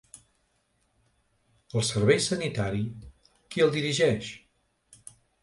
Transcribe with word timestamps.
El 1.81 1.85
servei 1.91 2.23
sanitari 2.29 2.81
qui 3.29 3.67
el 3.67 3.71
dirigeix? 3.79 4.33